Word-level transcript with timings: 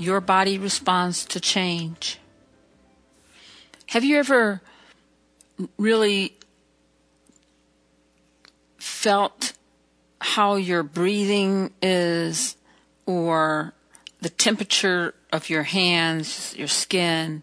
your 0.00 0.20
body 0.22 0.56
responds 0.56 1.26
to 1.26 1.38
change? 1.38 2.18
Have 3.88 4.02
you 4.02 4.16
ever 4.16 4.62
really 5.76 6.38
felt 8.78 9.52
how 10.22 10.56
your 10.56 10.82
breathing 10.82 11.70
is 11.82 12.56
or 13.04 13.74
the 14.22 14.30
temperature 14.30 15.14
of 15.32 15.50
your 15.50 15.64
hands, 15.64 16.54
your 16.56 16.68
skin? 16.68 17.42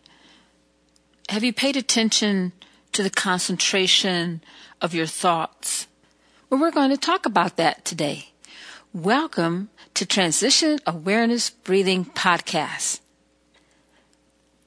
Have 1.29 1.43
you 1.43 1.53
paid 1.53 1.77
attention 1.77 2.53
to 2.93 3.03
the 3.03 3.11
concentration 3.11 4.41
of 4.81 4.95
your 4.95 5.05
thoughts? 5.05 5.87
Well, 6.49 6.59
we're 6.59 6.71
going 6.71 6.89
to 6.89 6.97
talk 6.97 7.27
about 7.27 7.57
that 7.57 7.85
today. 7.85 8.29
Welcome 8.93 9.69
to 9.95 10.05
Transition 10.05 10.79
Awareness 10.87 11.49
Breathing 11.49 12.05
Podcast. 12.05 13.01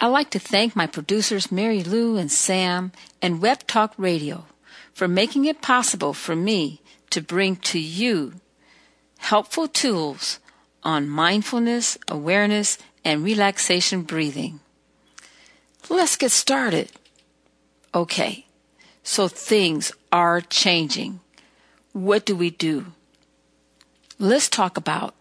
I'd 0.00 0.08
like 0.08 0.30
to 0.30 0.38
thank 0.38 0.76
my 0.76 0.86
producers 0.86 1.50
Mary 1.50 1.82
Lou 1.82 2.16
and 2.16 2.30
Sam 2.30 2.92
and 3.22 3.41
Web 3.41 3.66
Talk 3.66 3.94
Radio 3.96 4.44
for 4.92 5.08
making 5.08 5.46
it 5.46 5.62
possible 5.62 6.12
for 6.12 6.36
me 6.36 6.82
to 7.10 7.22
bring 7.22 7.56
to 7.56 7.78
you 7.78 8.34
helpful 9.18 9.66
tools 9.66 10.38
on 10.82 11.08
mindfulness, 11.08 11.96
awareness, 12.06 12.78
and 13.04 13.24
relaxation 13.24 14.02
breathing. 14.02 14.60
Let's 15.88 16.16
get 16.16 16.30
started. 16.30 16.92
Okay, 17.94 18.46
so 19.02 19.28
things 19.28 19.92
are 20.12 20.41
changing 20.41 21.20
what 21.92 22.24
do 22.24 22.36
we 22.36 22.50
do? 22.50 22.86
Let's 24.22 24.50
talk 24.50 24.76
about 24.76 25.14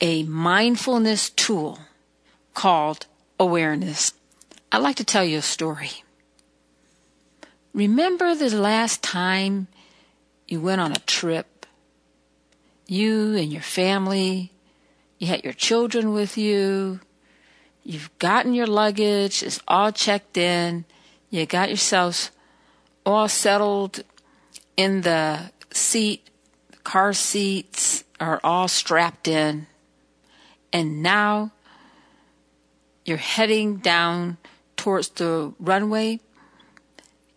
a 0.00 0.22
mindfulness 0.22 1.28
tool 1.28 1.78
called 2.54 3.04
awareness. 3.38 4.14
I'd 4.72 4.78
like 4.78 4.96
to 4.96 5.04
tell 5.04 5.26
you 5.26 5.36
a 5.36 5.42
story. 5.42 6.02
Remember 7.74 8.34
the 8.34 8.48
last 8.48 9.02
time 9.02 9.66
you 10.48 10.58
went 10.58 10.80
on 10.80 10.92
a 10.92 11.00
trip? 11.00 11.66
You 12.86 13.36
and 13.36 13.52
your 13.52 13.60
family, 13.60 14.52
you 15.18 15.26
had 15.26 15.44
your 15.44 15.52
children 15.52 16.14
with 16.14 16.38
you, 16.38 17.00
you've 17.84 18.08
gotten 18.18 18.54
your 18.54 18.66
luggage, 18.66 19.42
it's 19.42 19.60
all 19.68 19.92
checked 19.92 20.38
in, 20.38 20.86
you 21.28 21.44
got 21.44 21.68
yourselves 21.68 22.30
all 23.04 23.28
settled 23.28 24.02
in 24.78 25.02
the 25.02 25.50
seat, 25.72 26.30
car 26.84 27.12
seats 27.12 28.04
are 28.20 28.40
all 28.42 28.68
strapped 28.68 29.28
in, 29.28 29.66
and 30.72 31.02
now 31.02 31.52
you're 33.04 33.16
heading 33.16 33.76
down 33.78 34.36
towards 34.76 35.08
the 35.08 35.52
runway, 35.58 36.20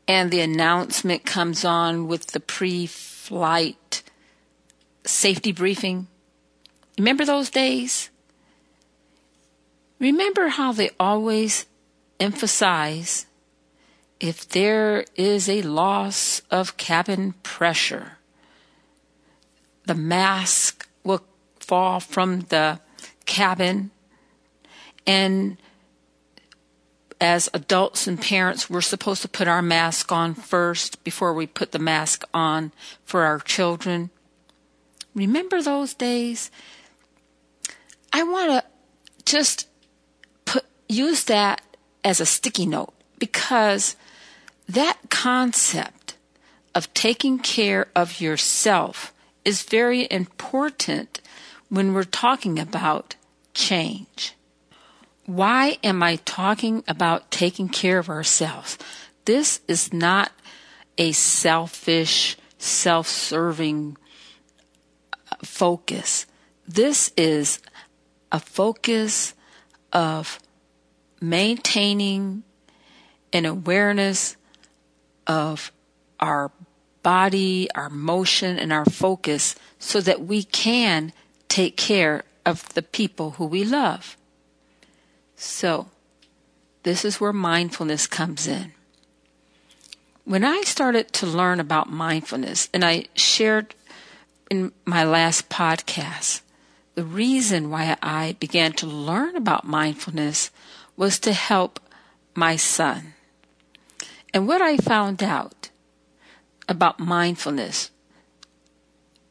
and 0.08 0.32
the 0.32 0.42
announcement 0.42 1.26
comes 1.26 1.66
on 1.66 2.08
with 2.08 2.28
the 2.28 2.40
pre 2.40 2.86
flight 2.86 4.04
safety 5.06 5.52
briefing. 5.52 6.08
Remember 6.98 7.26
those 7.26 7.50
days? 7.50 8.10
Remember 10.00 10.50
how 10.50 10.72
they 10.72 10.90
always 11.00 11.66
emphasize 12.20 13.26
if 14.20 14.48
there 14.48 15.06
is 15.16 15.50
a 15.50 15.62
loss 15.62 16.42
of 16.52 16.78
cabin 16.78 17.34
pressure, 17.44 18.18
the 19.86 19.96
mask 19.96 20.88
will 21.04 21.24
fall 21.60 22.00
from 22.00 22.42
the 22.42 22.80
cabin 23.26 23.92
and 25.08 25.58
as 27.22 27.50
adults 27.54 28.08
and 28.08 28.20
parents, 28.20 28.70
we're 28.70 28.82
supposed 28.82 29.22
to 29.22 29.28
put 29.28 29.48
our 29.48 29.62
mask 29.62 30.12
on 30.12 30.34
first 30.34 31.04
before 31.04 31.34
we 31.34 31.48
put 31.48 31.72
the 31.72 31.80
mask 31.80 32.24
on 32.34 32.72
for 33.04 33.24
our 33.24 33.40
children. 33.40 34.10
Remember 35.14 35.62
those 35.62 35.94
days? 35.94 36.52
I 38.12 38.24
want 38.24 38.52
to 38.52 38.64
just 39.26 39.68
put 40.44 40.66
use 40.90 41.24
that 41.26 41.62
as 42.04 42.20
a 42.20 42.26
sticky 42.26 42.66
note 42.66 42.94
because 43.18 43.96
that 44.68 44.98
concept 45.10 46.16
of 46.74 46.94
taking 46.94 47.40
care 47.40 47.88
of 47.96 48.20
yourself 48.20 49.14
is 49.46 49.64
very 49.64 50.08
important 50.10 51.22
when 51.70 51.94
we're 51.94 52.04
talking 52.04 52.60
about 52.60 53.16
change. 53.54 54.34
Why 55.26 55.78
am 55.84 56.04
I 56.04 56.18
talking 56.18 56.84
about 56.88 57.32
taking 57.32 57.70
care 57.70 58.00
of 58.00 58.10
ourselves? 58.10 58.78
This 59.26 59.62
is 59.68 59.94
not 59.94 60.32
a 60.98 61.12
selfish, 61.14 62.38
self 62.58 63.08
serving 63.08 63.98
uh, 65.32 65.36
focus. 65.44 66.26
This 66.68 67.12
is 67.16 67.60
a 68.32 68.40
focus 68.40 69.34
of 69.94 70.40
maintaining 71.22 72.44
an 73.34 73.46
awareness 73.46 74.38
of 75.28 75.72
our 76.20 76.52
body, 77.06 77.70
our 77.76 77.88
motion, 77.88 78.58
and 78.58 78.74
our 78.74 78.84
focus 78.84 79.56
so 79.78 80.02
that 80.02 80.26
we 80.26 80.42
can 80.42 81.14
take 81.48 81.78
care 81.78 82.24
of 82.44 82.68
the 82.74 82.82
people 82.82 83.32
who 83.38 83.46
we 83.46 83.64
love. 83.64 84.18
So, 85.36 85.86
this 86.82 87.06
is 87.06 87.22
where 87.22 87.32
mindfulness 87.32 88.08
comes 88.08 88.48
in. 88.48 88.74
When 90.24 90.44
I 90.44 90.62
started 90.62 91.14
to 91.14 91.28
learn 91.28 91.60
about 91.60 91.92
mindfulness, 91.92 92.70
and 92.74 92.84
I 92.84 93.06
shared 93.14 93.76
in 94.50 94.72
my 94.84 95.04
last 95.04 95.48
podcast, 95.48 96.42
the 96.96 97.04
reason 97.04 97.70
why 97.70 97.98
I 98.02 98.36
began 98.40 98.72
to 98.74 98.88
learn 98.88 99.36
about 99.36 99.68
mindfulness 99.68 100.50
was 100.98 101.20
to 101.20 101.34
help 101.34 101.80
my 102.34 102.56
son. 102.56 103.14
And 104.34 104.48
what 104.48 104.62
I 104.62 104.78
found 104.78 105.22
out 105.22 105.54
about 106.68 107.00
mindfulness 107.00 107.92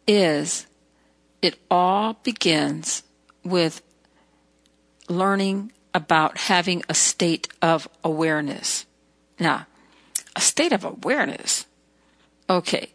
is 0.06 0.66
it 1.42 1.58
all 1.70 2.14
begins 2.22 3.02
with 3.44 3.82
learning 5.08 5.72
about 5.92 6.38
having 6.38 6.82
a 6.88 6.94
state 6.94 7.48
of 7.62 7.88
awareness. 8.02 8.86
Now, 9.38 9.66
a 10.34 10.40
state 10.40 10.72
of 10.72 10.84
awareness. 10.84 11.66
Okay. 12.48 12.90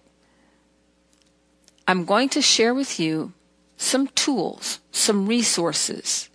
I'm 1.87 2.05
going 2.05 2.29
to 2.29 2.41
share 2.41 2.73
with 2.73 2.99
you 2.99 3.33
some 3.77 4.07
tools, 4.07 4.79
some 4.91 5.25
resources. 5.25 6.29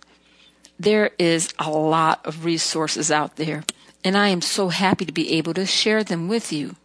There 0.79 1.11
is 1.17 1.53
a 1.59 1.69
lot 1.69 2.25
of 2.25 2.43
resources 2.43 3.11
out 3.11 3.37
there 3.37 3.63
and 4.05 4.15
I 4.15 4.27
am 4.27 4.41
so 4.41 4.69
happy 4.69 5.03
to 5.05 5.11
be 5.11 5.33
able 5.33 5.55
to 5.55 5.65
share 5.65 6.03
them 6.03 6.27
with 6.27 6.53
you. 6.53 6.75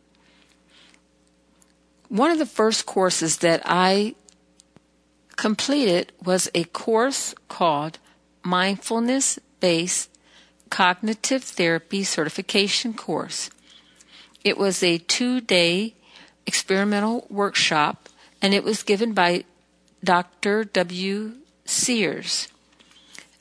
One 2.11 2.33
of 2.33 2.41
the 2.41 2.47
first 2.47 2.87
courses 2.87 3.37
that 3.37 3.63
I 3.65 4.17
completed 5.37 6.11
was 6.25 6.51
a 6.57 6.65
course 6.65 7.37
called 7.47 8.01
Mindfulness 8.43 9.39
Based 9.61 10.11
Cognitive 10.71 11.45
Therapy 11.45 12.03
Certification 12.03 12.95
Course. 12.95 13.49
It 14.43 14.59
was 14.59 14.83
a 14.83 14.99
two 14.99 15.41
day 15.41 15.95
experimental 16.47 17.29
workshop 17.31 18.09
and 18.43 18.55
it 18.55 18.65
was 18.65 18.83
given 18.83 19.13
by 19.13 19.45
Dr. 20.03 20.65
W. 20.65 21.35
Sears. 21.65 22.49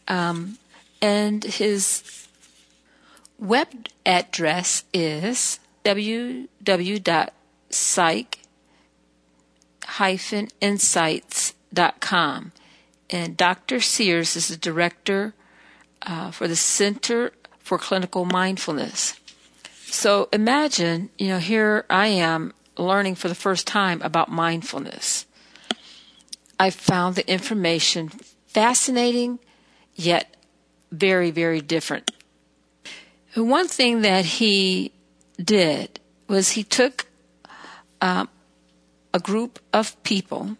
Um, 0.07 0.60
and 1.01 1.44
his 1.44 2.27
web 3.39 3.88
address 4.06 4.83
is 4.94 5.60
www.psych-insights.com. 9.89 12.51
And 13.09 13.36
Dr. 13.36 13.80
Sears 13.80 14.36
is 14.36 14.50
the 14.50 14.57
director 14.57 15.33
uh, 16.03 16.30
for 16.31 16.47
the 16.47 16.56
Center 16.56 17.33
for 17.59 17.80
Clinical 17.80 18.25
Mindfulness. 18.25 19.19
So 19.86 20.30
imagine, 20.31 21.09
you 21.18 21.30
know, 21.30 21.39
here 21.39 21.86
I 21.89 22.07
am 22.07 22.53
learning 22.77 23.15
for 23.15 23.27
the 23.27 23.36
first 23.36 23.65
time 23.65 24.01
about 24.03 24.30
mindfulness. 24.30 25.25
I 26.59 26.69
found 26.69 27.15
the 27.15 27.27
information 27.30 28.09
fascinating, 28.47 29.39
yet 29.95 30.35
very, 30.92 31.31
very 31.31 31.62
different. 31.62 32.12
One 33.35 33.68
thing 33.68 34.01
that 34.01 34.25
he 34.25 34.92
did 35.44 36.00
was 36.27 36.51
he 36.51 36.63
took 36.63 37.07
um, 38.01 38.30
a 39.13 39.19
group 39.19 39.59
of 39.73 40.01
people 40.03 40.57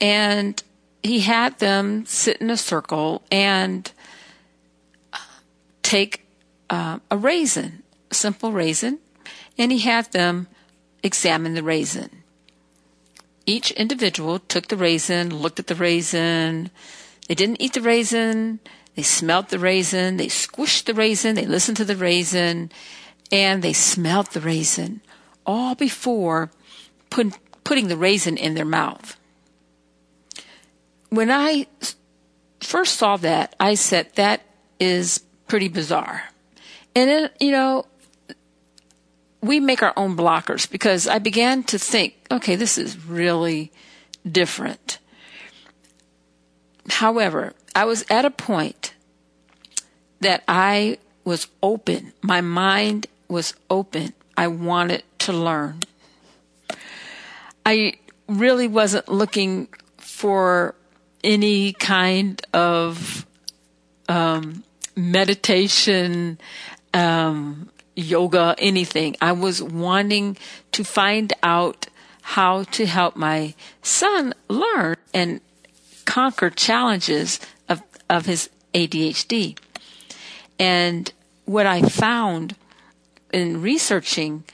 and 0.00 0.62
he 1.02 1.20
had 1.20 1.58
them 1.58 2.04
sit 2.06 2.38
in 2.38 2.50
a 2.50 2.56
circle 2.56 3.22
and 3.30 3.92
take 5.82 6.26
uh, 6.68 6.98
a 7.10 7.16
raisin, 7.16 7.82
a 8.10 8.14
simple 8.14 8.52
raisin, 8.52 8.98
and 9.58 9.72
he 9.72 9.80
had 9.80 10.10
them 10.12 10.46
examine 11.02 11.54
the 11.54 11.62
raisin. 11.62 12.22
Each 13.46 13.70
individual 13.72 14.38
took 14.38 14.68
the 14.68 14.76
raisin, 14.76 15.34
looked 15.34 15.58
at 15.58 15.66
the 15.66 15.74
raisin. 15.74 16.70
They 17.26 17.34
didn't 17.34 17.60
eat 17.60 17.72
the 17.72 17.80
raisin. 17.80 18.60
They 18.94 19.02
smelled 19.02 19.48
the 19.48 19.58
raisin. 19.58 20.18
They 20.18 20.28
squished 20.28 20.84
the 20.84 20.94
raisin. 20.94 21.34
They 21.34 21.46
listened 21.46 21.76
to 21.78 21.84
the 21.84 21.96
raisin 21.96 22.70
and 23.32 23.62
they 23.62 23.72
smelled 23.72 24.28
the 24.28 24.40
raisin 24.40 25.00
all 25.46 25.74
before 25.74 26.50
put, 27.10 27.36
putting 27.64 27.88
the 27.88 27.96
raisin 27.96 28.36
in 28.36 28.54
their 28.54 28.64
mouth. 28.64 29.16
When 31.10 31.30
I 31.30 31.66
first 32.60 32.96
saw 32.96 33.16
that, 33.18 33.54
I 33.58 33.74
said, 33.74 34.14
that 34.14 34.42
is 34.78 35.20
pretty 35.48 35.68
bizarre. 35.68 36.22
And 36.94 37.10
then, 37.10 37.30
you 37.40 37.52
know, 37.52 37.86
we 39.42 39.60
make 39.60 39.82
our 39.82 39.92
own 39.96 40.16
blockers 40.16 40.70
because 40.70 41.08
I 41.08 41.18
began 41.18 41.62
to 41.64 41.78
think, 41.78 42.14
okay, 42.30 42.56
this 42.56 42.78
is 42.78 43.04
really 43.06 43.72
different. 44.30 44.98
However, 46.88 47.54
I 47.74 47.84
was 47.84 48.04
at 48.10 48.24
a 48.24 48.30
point 48.30 48.94
that 50.20 50.42
I 50.46 50.98
was 51.24 51.46
open. 51.62 52.12
My 52.22 52.40
mind 52.40 53.06
was 53.28 53.54
open. 53.70 54.12
I 54.36 54.48
wanted 54.48 55.02
to 55.20 55.32
learn. 55.32 55.80
Really 58.30 58.68
wasn't 58.68 59.08
looking 59.08 59.68
for 59.96 60.76
any 61.24 61.72
kind 61.72 62.40
of 62.54 63.26
um, 64.08 64.62
meditation, 64.96 66.38
um, 66.94 67.70
yoga, 67.96 68.54
anything. 68.58 69.16
I 69.20 69.32
was 69.32 69.62
wanting 69.62 70.36
to 70.72 70.84
find 70.84 71.32
out 71.42 71.86
how 72.22 72.62
to 72.64 72.86
help 72.86 73.16
my 73.16 73.54
son 73.82 74.32
learn 74.48 74.96
and 75.12 75.40
conquer 76.04 76.50
challenges 76.50 77.40
of, 77.68 77.82
of 78.08 78.26
his 78.26 78.48
ADHD. 78.74 79.58
And 80.58 81.12
what 81.46 81.66
I 81.66 81.82
found 81.82 82.54
in 83.32 83.62
researching, 83.62 84.44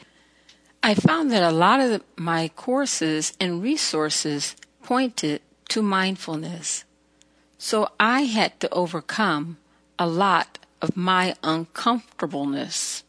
I 0.87 0.95
found 0.95 1.33
that 1.33 1.43
a 1.43 1.51
lot 1.51 1.81
of 1.81 2.01
my 2.15 2.47
courses 2.55 3.33
and 3.41 3.61
resources 3.61 4.55
pointed 4.85 5.43
to 5.71 5.83
mindfulness. 5.83 6.85
So 7.59 7.89
I 7.99 8.21
had 8.23 8.61
to 8.61 8.73
overcome 8.73 9.57
a 9.99 10.07
lot 10.07 10.61
of 10.81 10.97
my 10.97 11.35
uncomfortableness. 11.43 13.03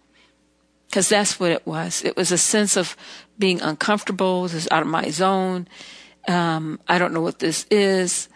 Because 0.87 1.09
that's 1.09 1.39
what 1.39 1.51
it 1.51 1.67
was. 1.67 2.03
It 2.03 2.17
was 2.17 2.31
a 2.31 2.37
sense 2.39 2.77
of 2.77 2.97
being 3.37 3.61
uncomfortable, 3.61 4.41
this 4.41 4.55
is 4.55 4.67
out 4.71 4.81
of 4.81 4.87
my 4.87 5.11
zone. 5.11 5.67
Um, 6.27 6.79
I 6.87 6.97
don't 6.97 7.13
know 7.13 7.21
what 7.21 7.37
this 7.37 7.67
is. 7.69 8.27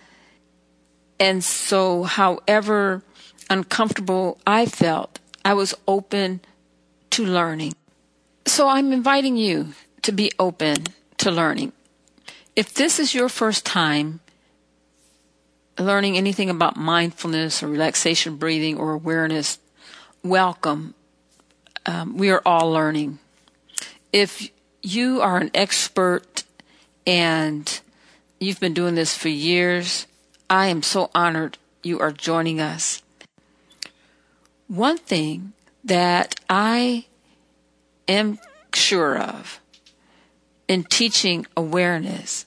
And 1.19 1.43
so, 1.43 2.03
however 2.03 3.01
uncomfortable 3.49 4.37
I 4.45 4.67
felt, 4.67 5.17
I 5.43 5.55
was 5.55 5.73
open 5.87 6.41
to 7.09 7.25
learning. 7.25 7.73
So 8.51 8.67
I'm 8.67 8.91
inviting 8.91 9.37
you 9.37 9.75
to 10.01 10.11
be 10.11 10.29
open 10.37 10.87
to 11.19 11.31
learning. 11.31 11.71
If 12.53 12.73
this 12.73 12.99
is 12.99 13.15
your 13.15 13.29
first 13.29 13.65
time 13.65 14.19
learning 15.79 16.17
anything 16.17 16.49
about 16.49 16.75
mindfulness 16.75 17.63
or 17.63 17.69
relaxation 17.69 18.35
breathing 18.35 18.77
or 18.77 18.91
awareness, 18.91 19.57
welcome. 20.21 20.95
Um, 21.85 22.17
we 22.17 22.29
are 22.29 22.41
all 22.45 22.69
learning. 22.69 23.19
If 24.11 24.49
you 24.81 25.21
are 25.21 25.37
an 25.37 25.51
expert 25.53 26.43
and 27.07 27.79
you've 28.37 28.59
been 28.59 28.73
doing 28.73 28.95
this 28.95 29.15
for 29.15 29.29
years, 29.29 30.07
I 30.49 30.67
am 30.67 30.83
so 30.83 31.09
honored 31.15 31.57
you 31.83 32.01
are 32.01 32.11
joining 32.11 32.59
us. 32.59 33.01
One 34.67 34.97
thing 34.97 35.53
that 35.85 36.35
I 36.49 37.05
am 38.11 38.39
sure 38.73 39.17
of 39.17 39.59
in 40.67 40.83
teaching 40.83 41.45
awareness 41.57 42.45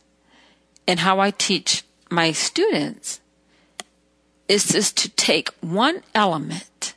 and 0.87 1.01
how 1.01 1.21
I 1.21 1.31
teach 1.31 1.85
my 2.11 2.33
students 2.33 3.21
is 4.49 4.69
just 4.69 4.97
to 4.99 5.09
take 5.11 5.51
one 5.61 6.03
element 6.15 6.95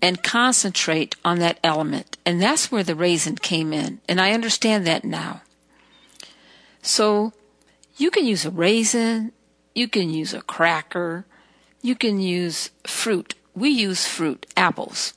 and 0.00 0.22
concentrate 0.22 1.14
on 1.24 1.38
that 1.38 1.58
element. 1.62 2.18
And 2.26 2.42
that's 2.42 2.70
where 2.70 2.82
the 2.82 2.94
raisin 2.94 3.36
came 3.36 3.72
in. 3.72 4.00
And 4.08 4.20
I 4.20 4.32
understand 4.32 4.86
that 4.86 5.04
now. 5.04 5.42
So 6.82 7.32
you 7.96 8.10
can 8.10 8.26
use 8.26 8.44
a 8.44 8.50
raisin, 8.50 9.32
you 9.74 9.88
can 9.88 10.10
use 10.10 10.34
a 10.34 10.42
cracker, 10.42 11.24
you 11.80 11.94
can 11.94 12.20
use 12.20 12.70
fruit. 12.84 13.34
We 13.54 13.70
use 13.70 14.06
fruit, 14.06 14.46
apples. 14.56 15.14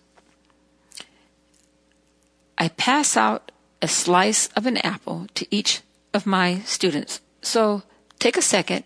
I 2.65 2.69
pass 2.69 3.15
out 3.15 3.51
a 3.79 3.87
slice 3.87 4.47
of 4.55 4.65
an 4.65 4.77
apple 4.77 5.27
to 5.35 5.45
each 5.51 5.81
of 6.15 6.25
my 6.25 6.61
students. 6.61 7.21
So 7.43 7.83
take 8.17 8.37
a 8.37 8.41
second. 8.41 8.85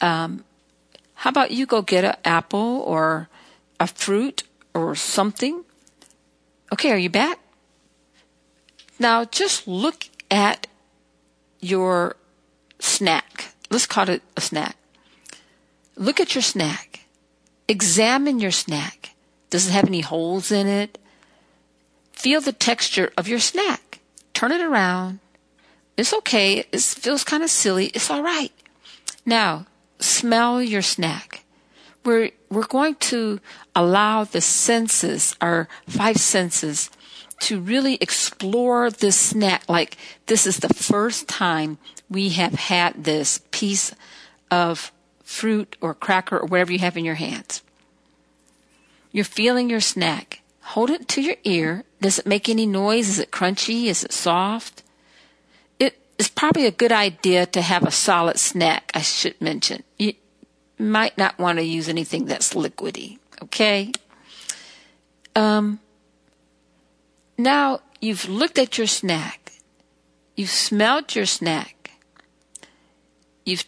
Um, 0.00 0.46
how 1.12 1.28
about 1.28 1.50
you 1.50 1.66
go 1.66 1.82
get 1.82 2.06
an 2.06 2.16
apple 2.24 2.80
or 2.86 3.28
a 3.78 3.86
fruit 3.86 4.44
or 4.72 4.94
something? 4.94 5.62
Okay, 6.72 6.90
are 6.90 6.96
you 6.96 7.10
back? 7.10 7.38
Now 8.98 9.26
just 9.26 9.68
look 9.68 10.08
at 10.30 10.68
your 11.60 12.16
snack. 12.78 13.52
Let's 13.68 13.84
call 13.84 14.08
it 14.08 14.22
a 14.38 14.40
snack. 14.40 14.74
Look 15.96 16.18
at 16.18 16.34
your 16.34 16.40
snack. 16.40 17.00
Examine 17.68 18.40
your 18.40 18.52
snack. 18.52 19.10
Does 19.50 19.68
it 19.68 19.72
have 19.72 19.86
any 19.86 20.00
holes 20.00 20.50
in 20.50 20.66
it? 20.66 20.96
Feel 22.16 22.40
the 22.40 22.52
texture 22.52 23.12
of 23.16 23.28
your 23.28 23.38
snack. 23.38 24.00
Turn 24.32 24.50
it 24.50 24.60
around. 24.60 25.20
It's 25.96 26.12
okay. 26.12 26.64
It 26.72 26.80
feels 26.80 27.22
kind 27.24 27.42
of 27.42 27.50
silly. 27.50 27.86
It's 27.86 28.10
all 28.10 28.22
right. 28.22 28.52
Now, 29.24 29.66
smell 29.98 30.62
your 30.62 30.82
snack. 30.82 31.44
We're, 32.04 32.30
we're 32.50 32.66
going 32.66 32.96
to 32.96 33.40
allow 33.74 34.24
the 34.24 34.40
senses, 34.40 35.36
our 35.40 35.68
five 35.86 36.16
senses, 36.16 36.90
to 37.40 37.60
really 37.60 37.96
explore 38.00 38.90
this 38.90 39.16
snack 39.16 39.68
like 39.68 39.96
this 40.26 40.46
is 40.46 40.58
the 40.58 40.72
first 40.72 41.28
time 41.28 41.78
we 42.08 42.30
have 42.30 42.54
had 42.54 43.04
this 43.04 43.40
piece 43.50 43.94
of 44.50 44.90
fruit 45.22 45.76
or 45.80 45.92
cracker 45.92 46.38
or 46.38 46.46
whatever 46.46 46.72
you 46.72 46.78
have 46.78 46.96
in 46.96 47.04
your 47.04 47.16
hands. 47.16 47.62
You're 49.12 49.24
feeling 49.24 49.68
your 49.68 49.80
snack. 49.80 50.40
Hold 50.70 50.90
it 50.90 51.06
to 51.08 51.22
your 51.22 51.36
ear. 51.44 51.84
Does 52.00 52.18
it 52.18 52.26
make 52.26 52.48
any 52.48 52.66
noise? 52.66 53.08
Is 53.08 53.18
it 53.18 53.30
crunchy? 53.30 53.86
Is 53.86 54.02
it 54.02 54.12
soft? 54.12 54.82
It 55.78 55.96
is 56.18 56.28
probably 56.28 56.66
a 56.66 56.72
good 56.72 56.92
idea 56.92 57.46
to 57.46 57.62
have 57.62 57.84
a 57.84 57.90
solid 57.90 58.38
snack, 58.38 58.90
I 58.92 59.02
should 59.02 59.40
mention. 59.40 59.84
You 59.96 60.14
might 60.76 61.16
not 61.16 61.38
want 61.38 61.58
to 61.58 61.64
use 61.64 61.88
anything 61.88 62.24
that's 62.24 62.54
liquidy, 62.54 63.18
okay? 63.44 63.92
Um, 65.36 65.78
now 67.38 67.80
you've 68.00 68.28
looked 68.28 68.58
at 68.58 68.76
your 68.76 68.86
snack. 68.86 69.52
You've 70.34 70.50
smelled 70.50 71.14
your 71.14 71.26
snack. 71.26 71.92
You've 73.44 73.64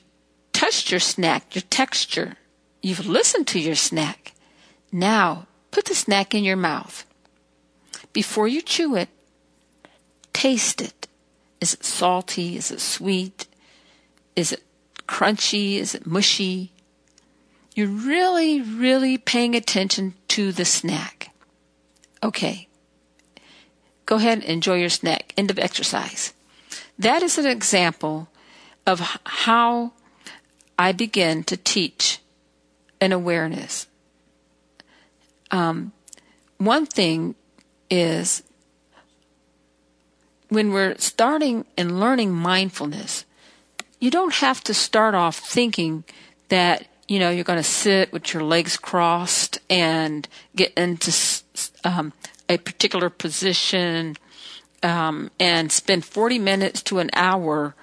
touched 0.53 0.91
your 0.91 1.01
snack, 1.01 1.55
your 1.55 1.63
texture. 1.71 2.37
You've 2.83 3.07
listened 3.07 3.47
to 3.49 3.61
your 3.61 3.77
snack. 3.77 4.33
Now, 4.91 5.48
put 5.71 5.87
the 5.87 5.95
snack 5.95 6.35
in 6.35 6.45
your 6.45 6.57
mouth. 6.57 7.05
Before 8.13 8.49
you 8.49 8.63
chew 8.63 8.97
it, 8.97 9.09
taste 10.33 10.81
it. 10.81 11.09
Is 11.61 11.75
it 11.75 11.85
salty? 11.85 12.57
Is 12.57 12.71
it 12.71 12.81
sweet? 12.81 13.47
Is 14.37 14.53
it 14.53 14.63
crunchy? 15.07 15.77
Is 15.77 15.95
it 15.95 16.07
mushy? 16.07 16.73
you're 17.79 17.87
really, 17.87 18.61
really 18.61 19.17
paying 19.17 19.55
attention 19.55 20.13
to 20.27 20.51
the 20.51 20.65
snack. 20.65 21.33
Okay. 22.25 22.67
Go 24.05 24.17
ahead 24.17 24.39
and 24.39 24.49
enjoy 24.49 24.81
your 24.81 24.89
snack. 24.89 25.33
End 25.37 25.49
of 25.49 25.61
exercise. 25.61 26.35
That 26.99 27.23
is 27.23 27.39
an 27.39 27.47
example 27.47 28.31
of 28.85 29.21
how 29.25 29.93
I 30.77 30.91
begin 30.91 31.45
to 31.45 31.57
teach 31.57 32.19
an 33.01 33.13
awareness. 33.13 33.87
Um, 35.51 35.93
one 36.59 36.87
thing 36.87 37.35
is 37.91 38.43
when 40.49 40.73
we're 40.73 40.97
starting 40.99 41.65
and 41.77 42.01
learning 42.01 42.33
mindfulness, 42.33 43.25
you 44.01 44.11
don't 44.11 44.35
have 44.35 44.63
to 44.65 44.75
start 44.75 45.15
off 45.15 45.37
thinking 45.37 46.05
that 46.49 46.87
you 47.07 47.19
know 47.19 47.31
you're 47.31 47.45
going 47.45 47.59
to 47.59 47.63
sit 47.63 48.13
with 48.13 48.33
your 48.33 48.43
legs 48.43 48.77
crossed 48.77 49.59
and 49.69 50.29
get 50.55 50.73
into 50.75 51.13
um, 51.85 52.13
a 52.49 52.59
particular 52.59 53.11
position 53.11 54.17
um, 54.83 55.31
and 55.41 55.73
spend 55.73 56.05
40 56.05 56.39
minutes 56.39 56.83
to 56.85 56.99
an 56.99 57.11
hour 57.13 57.75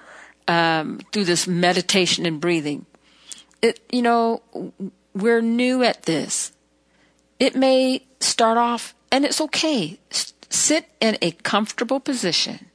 um, 0.48 1.00
through 1.12 1.24
this 1.24 1.46
meditation 1.46 2.26
and 2.26 2.40
breathing. 2.40 2.86
It, 3.62 3.80
you 3.90 4.02
know, 4.02 4.42
we're 5.14 5.40
new 5.40 5.82
at 5.82 6.04
this. 6.04 6.52
It 7.38 7.54
may 7.54 8.06
start 8.20 8.58
off, 8.58 8.94
and 9.10 9.24
it's 9.24 9.40
okay. 9.40 9.98
sit 10.48 10.88
in 11.00 11.18
a 11.20 11.32
comfortable 11.32 12.00
position. 12.00 12.66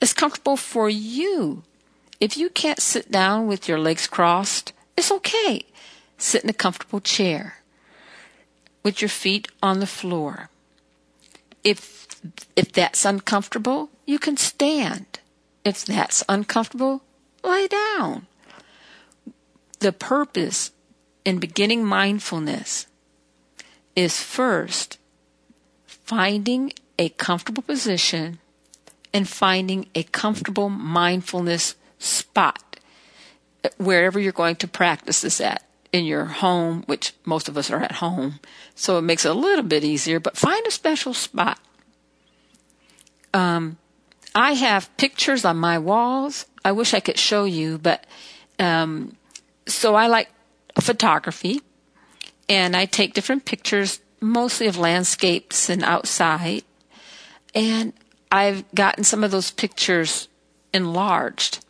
It's 0.00 0.12
comfortable 0.12 0.56
for 0.56 0.88
you. 0.88 1.62
If 2.20 2.36
you 2.36 2.48
can't 2.48 2.80
sit 2.80 3.10
down 3.10 3.46
with 3.46 3.68
your 3.68 3.78
legs 3.78 4.06
crossed, 4.06 4.72
it's 4.96 5.10
okay. 5.10 5.64
Sit 6.18 6.44
in 6.44 6.50
a 6.50 6.54
comfortable 6.54 7.00
chair 7.00 7.56
with 8.82 9.02
your 9.02 9.08
feet 9.08 9.48
on 9.62 9.80
the 9.80 9.86
floor. 9.86 10.48
If 11.64 12.06
if 12.54 12.72
that's 12.72 13.04
uncomfortable, 13.04 13.90
you 14.06 14.18
can 14.18 14.36
stand. 14.36 15.18
If 15.64 15.84
that's 15.84 16.22
uncomfortable, 16.28 17.02
lay 17.42 17.66
down. 17.66 18.26
The 19.80 19.92
purpose 19.92 20.70
in 21.24 21.38
beginning 21.38 21.84
mindfulness 21.84 22.86
is 23.96 24.20
first 24.20 24.98
finding 25.86 26.72
a 26.98 27.08
comfortable 27.08 27.62
position 27.62 28.38
and 29.12 29.28
finding 29.28 29.88
a 29.94 30.02
comfortable 30.04 30.68
mindfulness 30.68 31.74
spot 31.98 32.62
wherever 33.78 34.20
you're 34.20 34.32
going 34.32 34.56
to 34.56 34.68
practice 34.68 35.22
this 35.22 35.40
at 35.40 35.62
in 35.92 36.04
your 36.04 36.26
home, 36.26 36.82
which 36.86 37.14
most 37.24 37.48
of 37.48 37.56
us 37.56 37.70
are 37.70 37.80
at 37.82 37.92
home, 37.92 38.38
so 38.74 38.98
it 38.98 39.02
makes 39.02 39.24
it 39.24 39.30
a 39.30 39.34
little 39.34 39.64
bit 39.64 39.82
easier, 39.82 40.20
but 40.20 40.36
find 40.36 40.66
a 40.66 40.70
special 40.70 41.14
spot. 41.14 41.58
Um, 43.32 43.78
I 44.34 44.52
have 44.52 44.94
pictures 44.96 45.44
on 45.44 45.56
my 45.56 45.78
walls. 45.78 46.46
I 46.64 46.72
wish 46.72 46.92
I 46.92 47.00
could 47.00 47.18
show 47.18 47.44
you, 47.44 47.78
but 47.78 48.04
um, 48.58 49.16
so 49.66 49.94
I 49.94 50.06
like 50.08 50.28
photography, 50.80 51.62
and 52.48 52.76
I 52.76 52.86
take 52.86 53.14
different 53.14 53.44
pictures, 53.44 54.00
mostly 54.20 54.66
of 54.66 54.78
landscapes 54.78 55.68
and 55.68 55.82
outside. 55.82 56.64
And 57.54 57.92
I've 58.30 58.64
gotten 58.74 59.04
some 59.04 59.24
of 59.24 59.30
those 59.30 59.50
pictures 59.50 60.28
enlarged. 60.72 61.64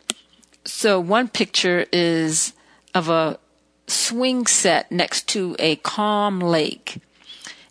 So 0.65 0.99
one 0.99 1.29
picture 1.29 1.87
is 1.93 2.53
of 2.95 3.09
a 3.09 3.39
swing 3.87 4.47
set 4.47 4.91
next 4.91 5.29
to 5.29 5.55
a 5.59 5.77
calm 5.77 6.41
lake. 6.41 7.01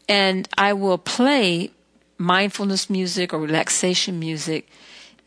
And 0.08 0.48
I 0.58 0.74
will 0.74 0.98
play 0.98 1.72
mindfulness 2.18 2.90
music 2.90 3.34
or 3.34 3.40
relaxation 3.40 4.20
music, 4.20 4.70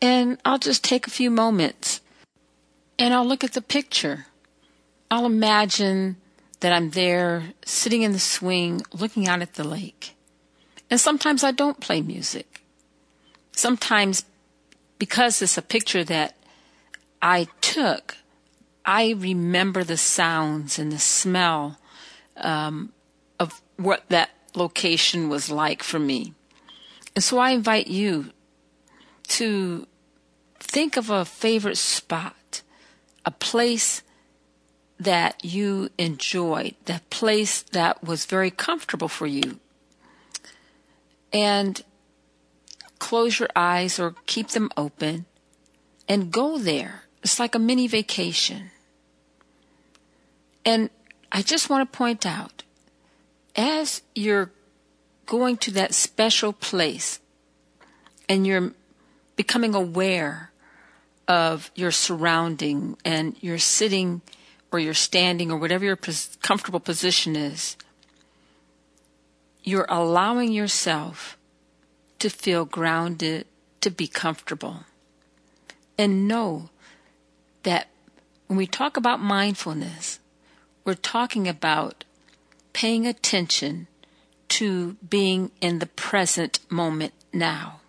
and 0.01 0.39
I'll 0.43 0.57
just 0.57 0.83
take 0.83 1.05
a 1.05 1.11
few 1.11 1.29
moments 1.29 2.01
and 2.97 3.13
I'll 3.13 3.25
look 3.25 3.43
at 3.43 3.53
the 3.53 3.61
picture 3.61 4.25
I'll 5.11 5.25
imagine 5.25 6.17
that 6.59 6.73
I'm 6.73 6.91
there 6.91 7.53
sitting 7.65 8.01
in 8.01 8.11
the 8.11 8.19
swing 8.19 8.81
looking 8.93 9.27
out 9.27 9.41
at 9.41 9.53
the 9.53 9.63
lake. 9.63 10.15
And 10.89 10.99
sometimes 10.99 11.43
I 11.43 11.51
don't 11.51 11.79
play 11.79 12.01
music. 12.01 12.63
Sometimes 13.51 14.25
because 14.97 15.41
it's 15.41 15.57
a 15.57 15.61
picture 15.61 16.03
that 16.03 16.35
I 17.21 17.47
took, 17.61 18.17
I 18.85 19.11
remember 19.11 19.83
the 19.83 19.97
sounds 19.97 20.77
and 20.77 20.91
the 20.91 20.99
smell 20.99 21.77
um, 22.37 22.91
of 23.39 23.61
what 23.77 24.07
that 24.09 24.31
location 24.55 25.29
was 25.29 25.49
like 25.49 25.83
for 25.83 25.99
me. 25.99 26.33
And 27.15 27.23
so 27.23 27.37
I 27.37 27.51
invite 27.51 27.87
you 27.87 28.31
to 29.29 29.87
think 30.59 30.97
of 30.97 31.09
a 31.09 31.25
favorite 31.25 31.77
spot, 31.77 32.61
a 33.25 33.31
place 33.31 34.01
that 34.99 35.43
you 35.43 35.89
enjoyed, 35.97 36.75
that 36.85 37.09
place 37.09 37.61
that 37.61 38.03
was 38.03 38.25
very 38.25 38.51
comfortable 38.51 39.07
for 39.07 39.25
you. 39.25 39.59
And 41.31 41.81
close 42.97 43.39
your 43.39 43.49
eyes 43.55 43.99
or 43.99 44.15
keep 44.25 44.49
them 44.49 44.69
open 44.75 45.25
and 46.07 46.31
go 46.31 46.57
there. 46.57 47.03
It's 47.23 47.39
like 47.39 47.55
a 47.55 47.59
mini 47.59 47.87
vacation. 47.87 48.71
And 50.65 50.89
I 51.31 51.41
just 51.41 51.69
want 51.69 51.89
to 51.89 51.97
point 51.97 52.25
out 52.25 52.63
as 53.55 54.01
you're 54.15 54.51
going 55.25 55.57
to 55.57 55.71
that 55.71 55.93
special 55.93 56.51
place 56.51 57.19
and 58.27 58.45
you're 58.45 58.73
becoming 59.35 59.75
aware 59.75 60.51
of 61.27 61.71
your 61.75 61.91
surrounding 61.91 62.97
and 63.05 63.35
you're 63.39 63.59
sitting 63.59 64.21
or 64.71 64.79
you're 64.79 64.93
standing 64.93 65.51
or 65.51 65.57
whatever 65.57 65.85
your 65.85 65.95
pos- 65.95 66.37
comfortable 66.41 66.79
position 66.79 67.35
is, 67.35 67.75
you're 69.63 69.87
allowing 69.89 70.51
yourself 70.51 71.37
to 72.19 72.29
feel 72.29 72.65
grounded, 72.65 73.45
to 73.81 73.89
be 73.89 74.07
comfortable. 74.07 74.81
And 75.97 76.27
know 76.27 76.69
that 77.63 77.87
when 78.47 78.57
we 78.57 78.67
talk 78.67 78.97
about 78.97 79.19
mindfulness, 79.19 80.19
we're 80.85 80.95
talking 80.95 81.47
about 81.47 82.03
paying 82.73 83.05
attention 83.05 83.87
to 84.49 84.93
being 85.07 85.51
in 85.61 85.79
the 85.79 85.85
present 85.85 86.59
moment 86.69 87.13
now. 87.31 87.79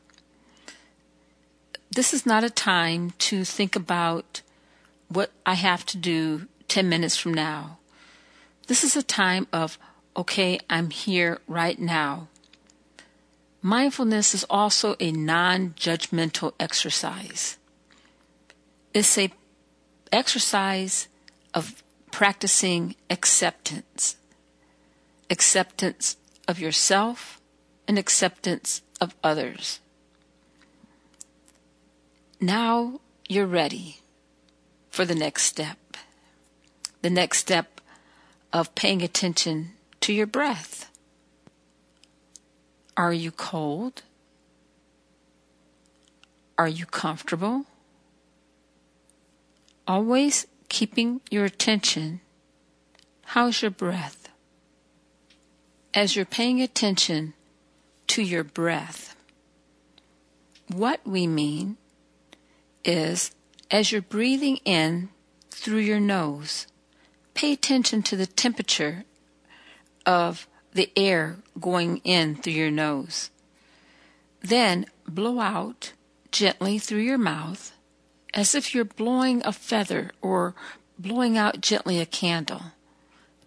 This 1.91 2.13
is 2.13 2.27
not 2.27 2.45
a 2.45 2.51
time 2.51 3.13
to 3.19 3.45
think 3.45 3.75
about 3.75 4.43
what 5.09 5.33
I 5.45 5.55
have 5.55 5.85
to 5.87 5.97
do 5.97 6.47
10 6.71 6.89
minutes 6.89 7.17
from 7.17 7.35
now. 7.35 7.79
This 8.69 8.85
is 8.85 8.95
a 8.95 9.03
time 9.03 9.49
of, 9.53 9.77
okay, 10.17 10.61
I'm 10.71 10.91
here 10.91 11.41
right 11.49 11.79
now. 11.79 12.29
Mindfulness 13.61 14.35
is 14.35 14.47
also 14.49 14.95
a 15.01 15.11
non 15.11 15.71
judgmental 15.71 16.53
exercise. 16.61 17.59
It's 18.95 19.19
a 19.19 19.33
exercise 20.13 21.09
of 21.53 21.83
practicing 22.13 22.95
acceptance. 23.11 24.17
Acceptance 25.29 26.17
of 26.47 26.61
yourself 26.61 27.41
and 27.89 27.99
acceptance 27.99 28.83
of 29.01 29.17
others. 29.25 29.81
Now 32.41 33.01
you're 33.29 33.47
ready 33.47 33.99
for 34.89 35.05
the 35.05 35.17
next 35.17 35.43
step 35.43 35.77
the 37.03 37.11
next 37.11 37.39
step 37.39 37.81
of 38.53 38.75
paying 38.75 39.03
attention 39.03 39.73
to 40.01 40.13
your 40.13 40.27
breath. 40.27 40.91
Are 42.97 43.13
you 43.13 43.31
cold? 43.31 44.03
Are 46.59 46.69
you 46.69 46.85
comfortable? 46.85 47.65
Always 49.87 50.47
keeping 50.69 51.21
your 51.31 51.45
attention. 51.45 52.21
How's 53.25 53.63
your 53.63 53.71
breath? 53.71 54.29
As 55.95 56.15
you're 56.15 56.25
paying 56.25 56.61
attention 56.61 57.35
to 58.09 58.23
your 58.23 58.45
breath, 58.45 59.17
what 60.69 61.01
we 61.07 61.27
mean 61.27 61.77
is 62.85 63.33
as 63.71 63.91
you're 63.91 64.03
breathing 64.03 64.59
in 64.65 65.09
through 65.51 65.79
your 65.79 66.01
nose, 66.01 66.67
pay 67.41 67.53
attention 67.53 68.03
to 68.03 68.17
the 68.17 68.27
temperature 68.27 69.03
of 70.05 70.47
the 70.75 70.91
air 70.95 71.39
going 71.59 71.97
in 72.05 72.37
through 72.37 72.53
your 72.53 72.71
nose. 72.71 73.31
Then 74.43 74.85
blow 75.09 75.41
out 75.41 75.95
gently 76.31 76.79
through 76.79 77.01
your 77.01 77.17
mouth 77.17 77.73
as 78.35 78.55
if 78.55 78.75
you're 78.75 78.85
blowing 78.85 79.41
a 79.43 79.53
feather 79.53 80.11
or 80.21 80.55
blowing 80.99 81.39
out 81.39 81.63
gently 81.63 81.99
a 81.99 82.05
candle. 82.05 82.61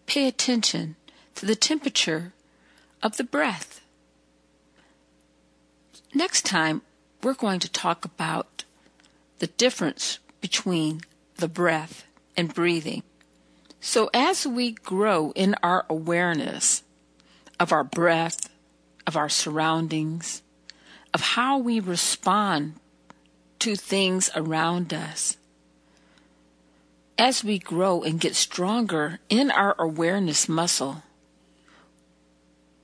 pay 0.08 0.28
attention 0.28 0.96
to 1.36 1.46
the 1.46 1.56
temperature 1.56 2.34
of 3.04 3.18
the 3.18 3.24
breath. 3.24 3.80
Next 6.16 6.48
time, 6.48 6.82
we're 7.22 7.36
going 7.36 7.60
to 7.60 7.72
talk 7.72 8.06
about 8.06 8.64
the 9.38 9.48
difference 9.48 10.18
between 10.42 11.02
the 11.38 11.48
breath 11.48 12.06
and 12.36 12.52
breathing. 12.52 13.04
So, 13.86 14.10
as 14.14 14.48
we 14.48 14.72
grow 14.72 15.34
in 15.36 15.58
our 15.62 15.86
awareness 15.90 16.84
of 17.60 17.74
our 17.74 17.84
breath, 17.84 18.48
of 19.06 19.18
our 19.18 19.28
surroundings, 19.28 20.42
of 21.14 21.20
how 21.20 21.58
we 21.58 21.82
respond 21.82 22.76
to 23.60 23.76
things 23.76 24.30
around 24.38 24.94
us, 24.94 25.36
as 27.18 27.44
we 27.44 27.60
grow 27.60 28.04
and 28.04 28.22
get 28.22 28.36
stronger 28.36 29.20
in 29.28 29.52
our 29.52 29.76
awareness 29.78 30.48
muscle, 30.48 31.04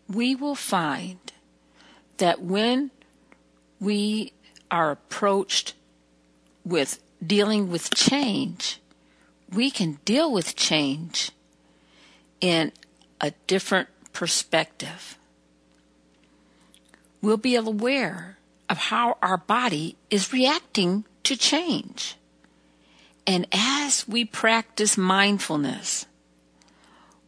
we 0.09 0.35
will 0.35 0.53
find 0.53 1.31
that 2.17 2.41
when 2.41 2.91
we 3.79 4.33
are 4.69 4.91
approached 4.91 5.75
with 6.65 7.01
dealing 7.25 7.71
with 7.71 7.95
change, 7.95 8.81
we 9.53 9.71
can 9.71 9.99
deal 10.05 10.31
with 10.31 10.55
change 10.55 11.31
in 12.39 12.71
a 13.19 13.31
different 13.47 13.89
perspective. 14.13 15.17
We'll 17.21 17.37
be 17.37 17.55
aware 17.55 18.37
of 18.69 18.77
how 18.77 19.17
our 19.21 19.37
body 19.37 19.97
is 20.09 20.31
reacting 20.31 21.05
to 21.23 21.35
change. 21.35 22.15
And 23.25 23.47
as 23.51 24.07
we 24.07 24.23
practice 24.25 24.97
mindfulness, 24.97 26.05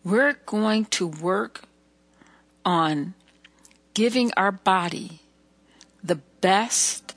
we're 0.03 0.33
going 0.45 0.85
to 0.85 1.07
work 1.07 1.61
on 2.63 3.13
giving 3.93 4.31
our 4.37 4.51
body 4.51 5.21
the 6.03 6.15
best 6.41 7.15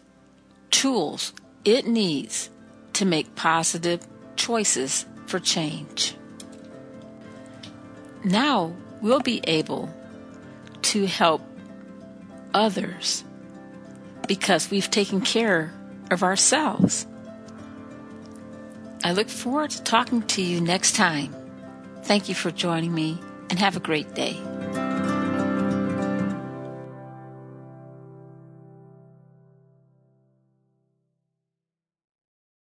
tools 0.70 1.32
it 1.64 1.87
needs 1.87 2.50
to 2.94 3.04
make 3.04 3.34
positive 3.34 4.00
choices 4.45 5.07
for 5.25 5.39
change. 5.41 6.15
Now 8.23 8.75
we'll 9.01 9.21
be 9.21 9.41
able 9.45 9.89
to 10.83 11.07
help 11.07 11.41
others 12.53 13.25
because 14.29 14.71
we've 14.71 14.91
taken 14.91 15.23
care 15.23 15.73
of 16.11 16.23
ourselves. 16.23 17.07
I 19.03 19.13
look 19.13 19.31
forward 19.31 19.71
to 19.71 19.83
talking 19.83 20.23
to 20.23 20.43
you 20.43 20.61
next 20.61 20.95
time. 20.95 21.35
Thank 22.03 22.29
you 22.29 22.35
for 22.35 22.51
joining 22.51 22.95
me 22.95 23.19
and 23.49 23.59
have 23.59 23.79
a 23.79 23.81
great 23.81 24.15
day. 24.15 24.53